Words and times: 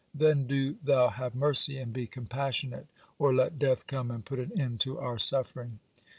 Then 0.15 0.47
do 0.47 0.77
Thou 0.83 1.09
have 1.09 1.35
mercy 1.35 1.77
and 1.77 1.93
be 1.93 2.07
compassionate, 2.07 2.87
or 3.19 3.35
let 3.35 3.59
death 3.59 3.85
come 3.85 4.09
and 4.09 4.25
put 4.25 4.39
an 4.39 4.59
end 4.59 4.79
to 4.81 4.97
our 4.97 5.19
suffering." 5.19 5.77